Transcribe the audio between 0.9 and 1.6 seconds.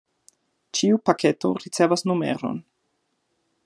paketo